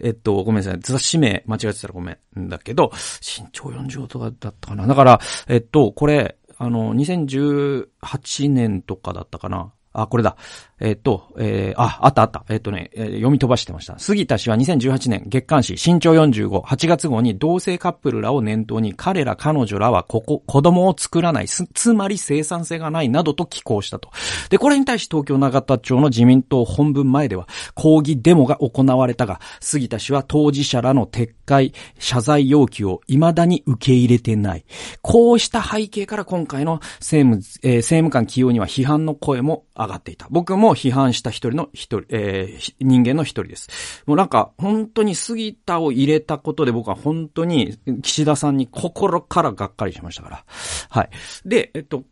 [0.00, 0.80] えっと、ごめんなさい。
[0.80, 2.48] 雑誌名間違えてたらごめん。
[2.48, 4.86] だけど、身長45とかだったかな。
[4.86, 9.72] だから、えっと、これ、あの、2018年とかだったかな。
[9.92, 10.36] あ、これだ。
[10.80, 12.44] えっ、と、えー、あ、あったあった。
[12.48, 13.98] えっ、とね、えー、読み飛ばしてました。
[13.98, 24.10] 杉田氏は2018年月刊誌身長45、8月号に同性カップルらを念頭に彼ら彼女らはここ、子供を作らない、つまり生産性がないなどと寄稿したと。
[24.50, 34.64] で、これに対し東京長田町の自民党本部前では抗議デモが行われたが、杉田氏は当事者らの撤回、謝罪要求を未だに受け入れてない。
[35.02, 40.26] こうした背景から今回の政務、えー、政務官起用には批判の声も上がっていた。
[40.30, 44.02] 僕もも批判した一人の一人、えー、人間の一人です。
[44.06, 50.44] もうなんか、本当に杉田を入れたことで僕は本当に岸田さんに心からがっかりしましたから。
[50.90, 51.10] はい。
[51.44, 52.04] で、えっと、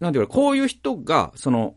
[0.00, 1.74] なんていうか、こういう人が、その、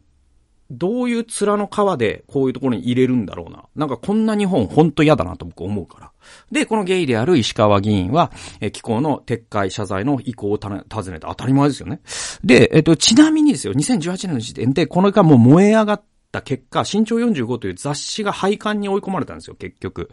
[0.71, 3.65] どういう面の皮でこういうところに入れるんだろうな。
[3.75, 6.11] なんかこんな日本ほんと嫌だなと僕思うから。
[6.51, 10.71] で、このゲイである石川議員は、え気候の撤回謝罪の意向を尋
[11.11, 12.01] ねた当たり前ですよね。
[12.43, 20.09] で、えっと、ちなみにですよ、2018年の時点でこのがもう燃え上がった結果、身長45という雑誌が廃刊に追い込まれたんですよ、結局。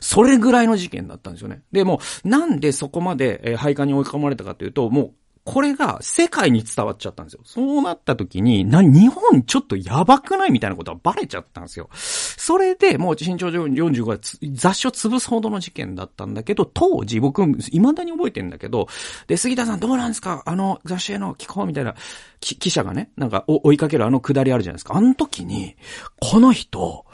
[0.00, 1.62] それぐらいの事件だったんですよね。
[1.72, 5.12] で、もなんでそこまで、え廃刊に追い込まれたかというと、もう
[5.46, 7.40] これが世界に伝わっちゃったんですよ。
[7.44, 11.88] そうなった時に、な、日本ちょっとやばくないみたいなことはバレちゃったんですよ。
[11.94, 18.88] それで、もう身長45は雑誌を潰すほどの事件だったんだけど、当時僕、未だに覚えてんだけど、
[19.28, 20.42] で、杉田さんどうなんですか？
[20.44, 21.94] あの雑誌への寄稿みたいな、
[22.40, 24.96] 記者がね、なんか追いかけるあのくだりあるじゃないですか。
[24.96, 25.76] あの時に、
[26.20, 27.06] この人、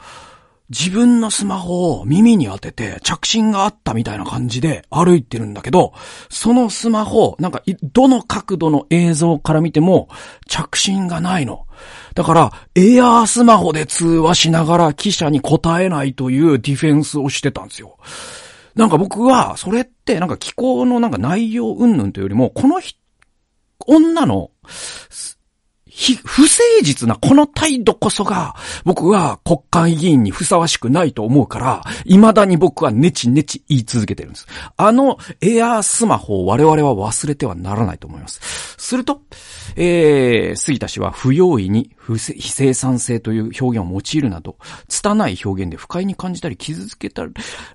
[0.69, 5.93] 自分のスマホを耳に当てて着信があったみたいな感じで歩いてるんだけど、
[6.29, 10.07] そのスマホ、なんか、どの角度の映像から見ても
[10.47, 11.67] 着信がないの。
[12.15, 17.97] だから、エアースマホで通話しながら記者に答えないというディフェンスをしてたんですよ。
[18.75, 22.79] なんか僕は、それって、なんか気候のなんか内容云々というよりも、この
[23.85, 24.51] 女の、
[26.23, 34.47] 不誠実なこの態度こそが、僕は国会議員にふさわしくないと思うから、未だに僕はネチネチ言い続けてるんです。
[34.75, 38.75] あのエアースマホを我々は忘れてはならないと思います。
[38.77, 39.21] すると、
[39.75, 44.57] えー、杉田氏は不用意に不正非生産性という表現を用いるなど、
[44.89, 47.25] 拙い表現で不快に感じたり傷つけた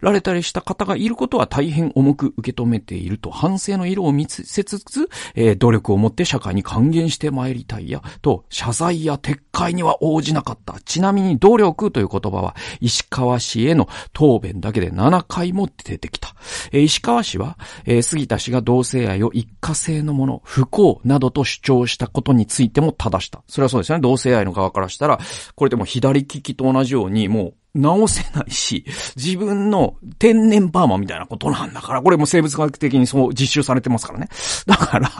[0.00, 10.78] られたりした方がいることは大変重く受け止めていると反省の色を見せつつ、えー、努力を持って社会に還元してまいりたいや、と、謝罪や撤回には応じなかった。
[10.80, 16.34] ちなみに努力という言葉は、石川氏への答弁だけで7回も出てきた。
[16.72, 23.42] えー、石川氏は、えー、杉田氏が同性愛を一過性のもの、不幸などと主張したことについても正した。
[23.48, 24.02] それはそうですよね。
[24.02, 25.18] 同性愛の側からしたら、
[25.54, 28.84] これでも左利きと同じように、もう、直せないし、
[29.16, 34.28] 自分の天然パーマみたいなことなんだから、これも生物学的にそう実習されてますからね。
[34.66, 35.10] だから、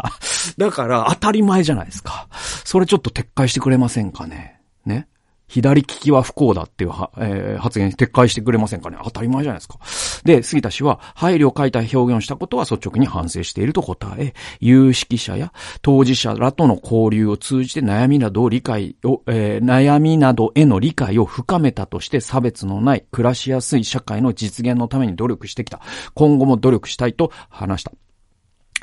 [0.57, 2.29] だから当たり前じゃないですか。
[2.65, 4.61] それちょっと撤回してくれませんかね。
[4.85, 5.09] ね。
[5.49, 8.99] 左利きは不幸だっていうは、えー、発言撤回してくれませんかね？
[9.03, 9.79] 当たり前じゃないですか。
[10.25, 25.81] で、杉田氏は、配慮を書いた表現をしたことは率直に反省していると答え、有識者や当事者らとの交流を通じて悩みなどを理解を、えー、悩みなどへの理解を深めたとして差別のない暮らしやすい社会の実現のために努力してきた。
[26.15, 27.93] 今後も努力したいと話した。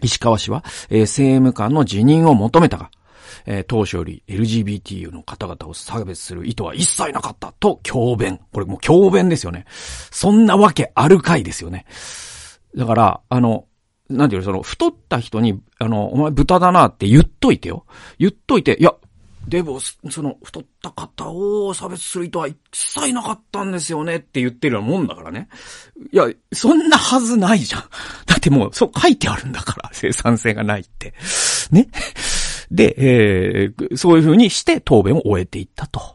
[0.02, 2.90] 石川氏は、えー、政務官の辞任を求めたが、
[3.46, 8.40] えー、当初より LGBT の方々を差別する意図は一切なかったと強弁。
[8.52, 9.66] これもう強弁ですよね。
[10.12, 11.86] そんなわけあるかいですよね。
[12.76, 13.66] だから、あの、
[14.10, 17.86] なんていうの、その、太った人に、あの、お前豚だなって言っといてよ。
[18.20, 18.94] 言っといて、いや、
[19.48, 25.50] でも、その、太った方を差別する意図は一切なかったんですよねって言ってるもんだからね。
[26.12, 27.82] いや、そんなはずないじゃん。
[28.26, 31.14] だってもう、そう書いてあるんだから、生産性がないって。
[31.72, 31.90] ね？
[32.72, 36.15] で、えー、そういうふうにして答弁を終えていったと。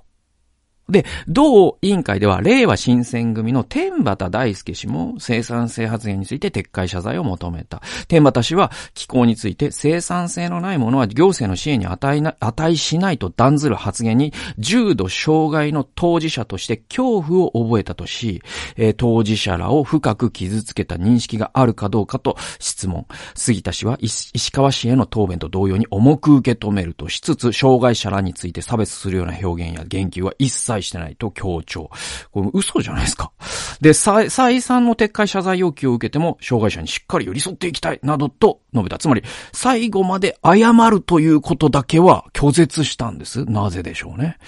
[0.90, 7.82] で、同委員会では、令和新選組の天畠大輔氏も生産性発言について撤回謝罪を求めた。
[8.08, 18.42] 天畠氏は、気候について生産性のないものは行政の支援に値な値しないと断ずる発言に、重度障害の当事者として恐怖を覚えたとし、
[18.76, 23.06] えー、当事者らを深く傷つけた認識があるかどうかと質問。
[23.34, 31.90] 杉田氏は石川氏への答弁と同様に重く受け止めるとしつつ、障害者らについて差別するような表現や言及は一切してないと強調。
[32.32, 33.32] これ嘘じゃないですか。
[33.80, 38.98] で、再三の撤回謝罪要求を受けても、障害者にしっかり寄り添っていきたい、などと述べた。
[38.98, 43.44] つまり、最後まで謝るということだけは拒絶したんです。
[43.44, 44.38] なぜでしょうね。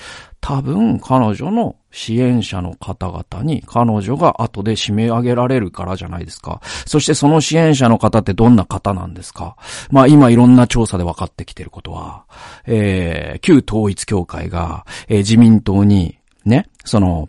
[0.40, 6.60] 多分、彼女の支援者の方々に彼女が後で締め上げられるからじゃないですか。
[6.86, 9.56] そしてその支援者の方ってどんな方なんですか
[9.90, 12.24] まあ今いろんな調査で分かってきてることは、
[12.66, 17.28] えー、旧統一協会が、えー、自民党にね、その、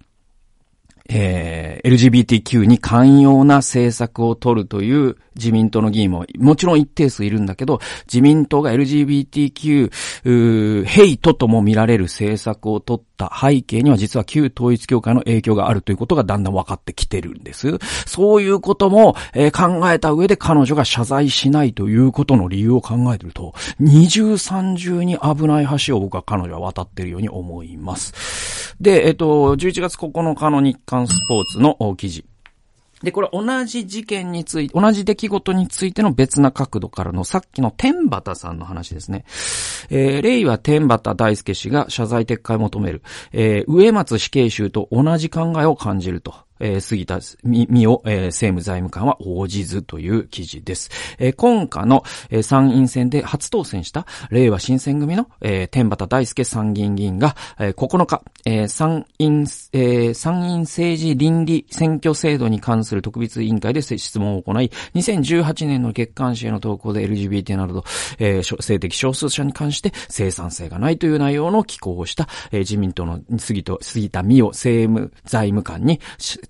[1.09, 17.77] えー、LGBTQ に寛容な政策を取るという自民党の議員ももちろん一定数いるんだけど、自民党が LGBTQ、ヘイトとも見られる政策を取った背景には実は旧統一協会の影響があるということがだんだん分かってきてるんです。
[18.05, 28.75] そういうことも、えー、考えた上で彼女が謝罪しないということの理由を考えてると、二重三重に危ない橋を僕は彼女は渡ってるように思います。
[28.79, 32.25] で、えっ、ー、と、11月9日の日ンスポーツの記事。
[33.03, 39.25] で、これ同じ事件について、同じ出来事についての別な角度からのさっきの天畑さんの話ですね。
[39.89, 46.33] えー、例は天畑大輔氏が謝罪撤回求める、えー、上松死刑囚と同じ考えを感じると。
[46.63, 50.89] えー、杉田み、みお、えー、政務財務官は応じずという記事です。
[51.19, 59.41] えー、今夏の、えー、参院選で初当選した、令和新選組の、えー、天畠大輔参議院議員が、えー、9日、えー、参院、
[59.73, 67.83] えー、参院政治倫理選挙制度に関する特別委員会で質問を行い、2018年の月刊誌への投稿で LGBT など、
[68.19, 75.99] えー、性的少数者に関して生産性がないという内容の寄稿をした、えー、自民党の杉と、杉田美代政務財務官に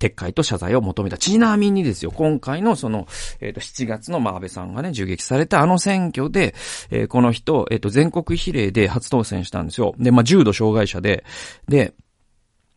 [0.03, 1.17] 撤回と謝罪を求めた。
[1.17, 3.07] ちなみにですよ、今回のその、
[3.39, 6.53] えっ、ー、と、7月のまあ安倍さんがね、銃撃されたあの選挙で、
[6.91, 9.95] えー、この人、えっ、ー、と、全国比例で初当選したんですよ。
[9.97, 11.23] で、まあ、重度障害者で、
[11.67, 11.93] で、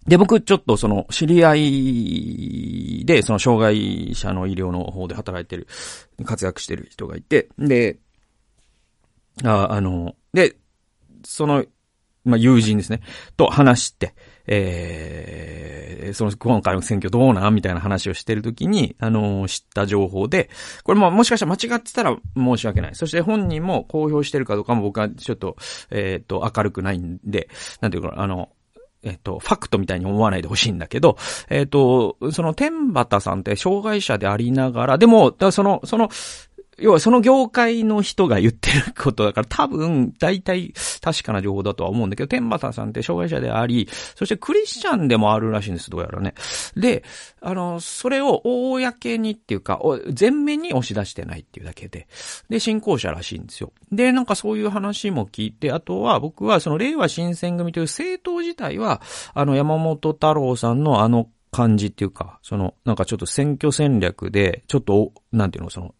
[0.06, 5.66] で、僕、ちょっとその、知り合いで、その、障害者の医療の方で働いてる、
[6.24, 7.98] 活躍してる人がいて、で、
[9.42, 10.56] あ、あの、で、
[11.24, 11.64] その、
[12.24, 13.00] まあ、友人ですね、
[13.36, 14.14] と話して、
[14.46, 20.50] えー、その、今回の選挙どうなんみたいな話をしてるときに、あのー、知った情報で、
[20.84, 22.94] これももしかしたら間違ってたら申し訳ない。
[22.94, 25.56] そして本人も公表してるかどうかも僕はちょっと、
[25.90, 27.48] えっ、ー、と、明るくないんで、
[27.80, 28.50] なんていうか、あの、
[29.02, 31.16] えっと、ファクトみたいに思わないでほしいんだけど、
[31.48, 36.08] えっと、その天畑さんって障害者でありながら、でも、だその、その、
[36.78, 46.34] 要はその業界の人が言ってることだから多分大体確かな情報だとは思うんだけど、天畑さんって障害者であり、そしてクリスチャンでもあるらしいんです、どうやらね。
[46.76, 47.02] で、
[47.40, 52.08] あの、それを公にっていうか、全面に押し出してないっていうだけで、
[52.48, 53.72] で、信仰者らしいんですよ。
[53.90, 59.00] で、なんかそういう話も聞いて、あとは僕はその令和新選組という政党自体は、
[59.34, 65.94] あの山本太郎さんのあの感じっていうか、その、なんかちょっと選挙戦略で、ちょっと、なんていうの、その、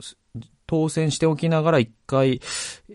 [0.67, 2.41] 当選しておきながら一回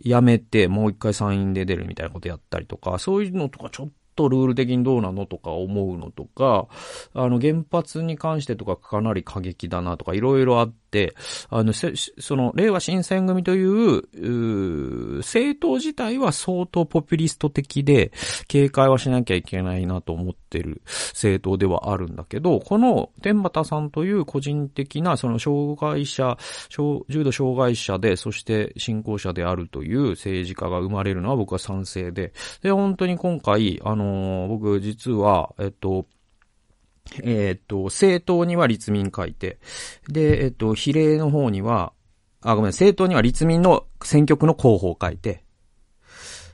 [0.03, 6.67] 辞めて、もう一回参院で出るみたいなことやったりとか、そういうのとかちょっとルール的にどうなのとか思うのとか、
[7.13, 10.80] あの原発に関してとかかなり過激だなとかいろいろあって、
[11.49, 18.11] あの、その、令和新選組という、う政党自体は相当ポピュリスト的で、
[18.47, 26.37] 警戒はしなきゃいけないなと思ってる政党ではあるんだけど、この天畠さんという個人的な、その障害者、
[26.69, 36.05] 重度障害者で、そして信仰者であるという政治家が生まれるのは僕は賛成で、で、本当に今回、あのー、僕実は、えっと、
[37.23, 39.59] えっ、と、政党には立民書いて、
[40.07, 41.93] で、えっ、と、比例の方には、
[42.41, 45.43] あ、ごめん、政党には立民の選挙区の候補を書いて、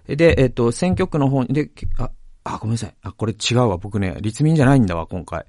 [0.07, 2.11] で、えっ、と、選挙区の方に、で、あ、
[2.43, 2.95] あ、ごめんなさい。
[3.01, 3.77] あ、これ違うわ。
[3.77, 5.45] 僕ね、立民じゃないんだわ、今回。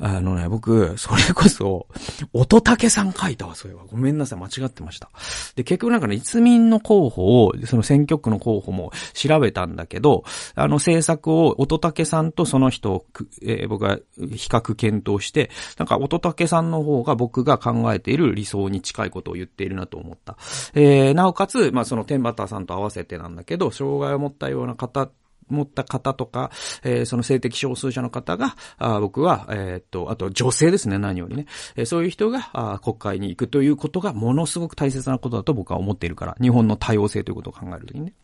[0.00, 1.86] あのね、僕、それこそ、
[2.32, 3.82] 音竹さん書いたわ、それは。
[3.86, 5.10] ごめんなさい、間違ってました。
[5.56, 10.24] で、結局なんかね、立民の候補を、その選挙区の候補も調べたんだけど、
[10.54, 13.06] あの政策を音竹さんとその人を、
[13.42, 20.36] えー、僕が比較検討して、なんか音竹さんの方が僕が考えている理想に近いことを言っているなと思った。
[20.74, 25.08] えー、なおかつ、まあその天畠さんと合わせてなんだけど、障害を持ったような方
[25.48, 26.50] 持った方とか、
[26.82, 31.46] えー、その性的少数者の方が、あ僕は、えー、っと、あと女性ですね、何よりね。
[31.76, 38.14] えー、そういう人があ国会に行くということがものすごく大切なことだと僕は思っているから、日本の多様性ということを考えるときにね。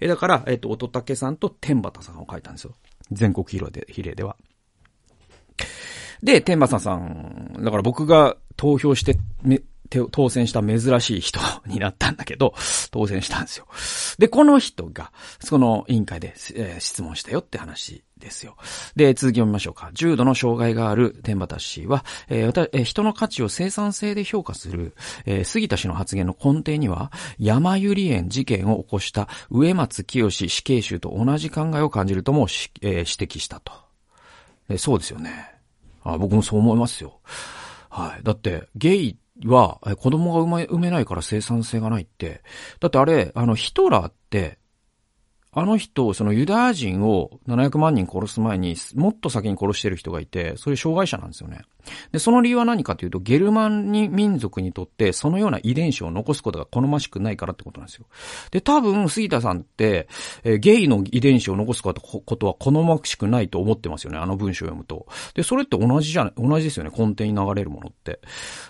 [0.00, 2.74] えー、だから、え、っと、乙武さんと天畠さんを書いたんですよ。
[3.10, 4.36] 全国比例で、比例では。
[6.22, 9.18] で、天畠さん、だから僕が投票して、
[9.88, 12.54] 当選した珍しい人になったんだけど、
[12.90, 13.66] 当選したんですよ。
[14.18, 18.56] で、この人が、その委員会で、えー、質問したよって話ですよ。
[18.96, 19.90] で、続き読みましょうか。
[19.92, 24.94] 重度の障害がある天畠氏は、えーえー、人の価値を生産性で評価する、
[25.26, 32.48] えー、杉田氏の発言の根底には、山ゆり園事件を起こした植松清死刑囚と同じ考えを感じるとも、
[32.80, 33.72] えー、指摘したと。
[34.78, 35.54] そうですよね
[36.04, 36.16] あ。
[36.16, 37.20] 僕もそう思いますよ。
[37.90, 38.22] はい。
[38.22, 42.42] だって、ゲイは、子供が産め産めないから生産性がないって。
[42.80, 44.58] だってあれ、あの、ヒトラーって、
[45.52, 51.62] あの人、そのユダヤ人を700万人殺す前にもっと先に殺してる人がいて、そういう障害者なんですよね。
[52.12, 58.06] で、その理由は何かというと、ゲルマンに民族にとってそのような遺伝子を残すことが好ましくないからってことなんですよ。
[58.50, 60.08] で、多分、杉田さんって、
[60.42, 65.06] えー、ゲイの遺伝子を残すことは好ましくないと思ってますよね、あの文章を読むと。
[65.34, 68.20] で、それって同じじゃない、同じですよね、根底に流れるものって。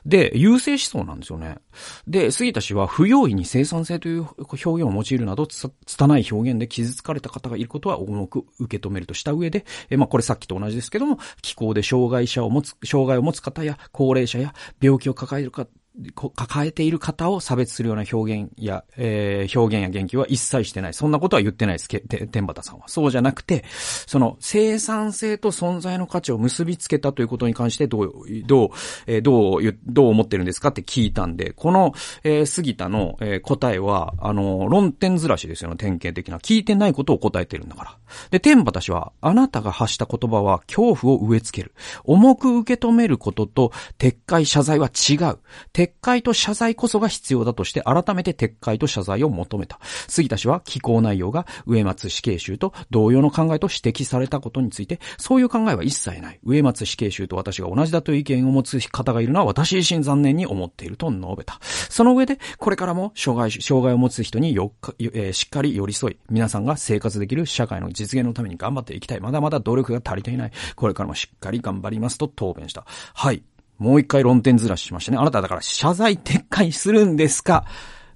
[0.07, 1.59] で、優勢思想なんですよね。
[2.07, 15.69] で、杉田氏は不用意に生産性という表現を用いるなど、つ、拙い表現で傷つかれた方がいることは重く受け止めるとした上で、えまあこれさっきと同じですけども、気候で障害者を持つ、障障害を持つ方や高齢者や病気を抱える方
[16.14, 20.95] 抱えている方を差別するような表現や、えー、表現や言及は一切してない。
[20.95, 22.88] そんなことは言ってないです、け天畑さんは。
[22.88, 23.64] そうじゃなくて、
[24.07, 28.12] その生産性と存在の価値を結びつけたということに関してどう、
[28.47, 28.68] どう、
[29.07, 31.92] えー、どう、どう思ってるんですかって聞いたんで、この、
[32.24, 36.38] えー、杉田の、えー、答えは、あの、論点ずらしですよね、典型的な。
[36.38, 37.99] 聞いてないことを答えてるんだから。
[38.30, 41.72] で、天畑氏は、あなたが発した言葉は恐怖を植え付ける。
[42.03, 45.38] 重く受け止めることと、撤回謝罪は違う。
[45.85, 49.78] 撤回と謝罪こそが必要だとして、改めて撤回と謝罪を求めた。
[50.09, 56.41] 杉田氏は、寄稿内容が植松死刑囚と同様の考えと指摘されたことについて、そういう考えは一切ない。
[56.45, 61.59] 植松死刑囚と私が同じだという意見を持つ方がいるのは私自身残念に思っていると述べた。
[61.62, 69.20] その上で、これからも障害、障害を持つ人によっえー、しっかり寄り添い、皆さんが生活できる社会の実現のために頑張っていきたい。
[69.20, 70.53] まだまだ努力が足りていない。
[70.76, 72.85] これからもしっかり頑張りますと答弁した。
[72.87, 73.43] はい。
[73.79, 75.18] もう一回論点ずらししましたね。
[75.18, 77.64] あなただから謝罪撤回するんですか？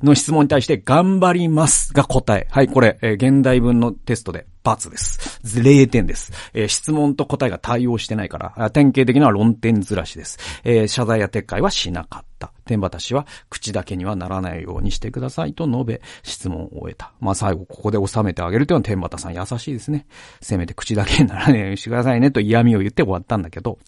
[0.02, 2.46] の質問に対して頑張りますが答え。
[2.50, 5.40] はい、これ、えー、現代文のテストで罰です。
[5.44, 6.32] 0点です。
[6.52, 10.38] えー、質問と答えが対応してないから、典型的な論点ずらしです。
[10.64, 12.52] えー、謝罪や撤回はしなかった。
[12.68, 17.12] 天畑氏は口だけにはならないようにしてくださいと述べ、質問を終えた。
[17.18, 20.06] まあ最後ここで収めてあげるというのは天畑さん優しいですね。
[20.40, 23.78] せめて口だけにならないようにしてくださいねと嫌味を言って終わったんだけど、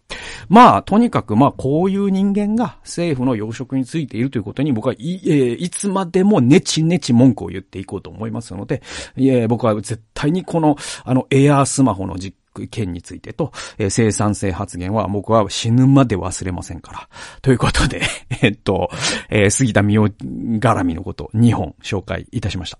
[0.49, 8.83] まあとにかくまあこういう人間が政府の要職についているということに僕はいえー、いつまでもネチネチ文句を言っていこうと思いますので、
[9.16, 10.70] いえ僕は絶対にこの、
[11.05, 12.37] あの、エアースマホの実
[12.69, 17.09] 件についてと、えー、生産性発言は僕は死ぬまで忘れませんから。
[17.43, 18.03] ということで、
[18.43, 18.91] えっと、
[19.29, 22.79] えー、杉田美代絡みのこと2本紹介いたしました。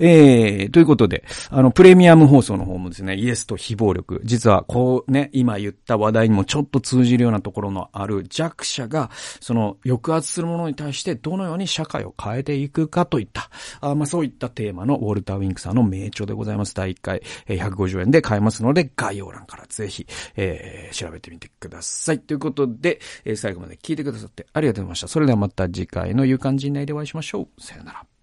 [0.00, 9.10] えー、ということで、あの、プレミアム放送の方もですね、イエスと非暴力、実はこうね、今言った話題にもちょっと通じるようなところのある弱者が、
[9.40, 13.50] その抑圧するものに対してどのように社会を変えていくかといった、
[13.80, 16.74] あまあそういったテーマのウォルター・ウィンクさんの名著でございます。
[16.74, 20.06] 第1回、えー、150円で買えますので、概要欄からぜひ、
[20.36, 22.20] えー、調べてみてください。
[22.20, 25.08] ということで、えー、最後まで聞いてくださってありがとうございました。
[25.08, 27.62] それではまた次回の夕刊陣内でお会いしましょう。
[27.62, 28.17] さよなら。